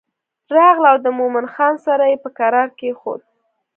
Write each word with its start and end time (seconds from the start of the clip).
راغله 0.55 0.87
او 0.93 0.97
د 1.05 1.07
مومن 1.17 1.45
خان 1.53 1.75
سر 1.83 1.99
یې 2.11 2.17
په 2.23 2.29
کرار 2.39 2.67
کېښود. 2.79 3.21